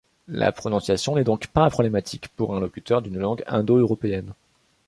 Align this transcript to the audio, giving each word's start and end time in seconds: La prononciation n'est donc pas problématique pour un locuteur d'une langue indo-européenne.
La 0.29 0.51
prononciation 0.51 1.13
n'est 1.15 1.23
donc 1.23 1.45
pas 1.45 1.69
problématique 1.69 2.29
pour 2.29 2.55
un 2.55 2.59
locuteur 2.59 3.03
d'une 3.03 3.19
langue 3.19 3.43
indo-européenne. 3.45 4.33